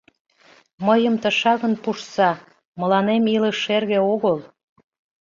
[0.85, 2.29] Мыйым тышакын пуштса:
[2.79, 4.37] мыланем илыш шерге огыл.